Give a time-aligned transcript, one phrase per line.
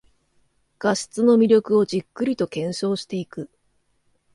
[0.79, 3.51] 画質の魅力をじっくりと検証していく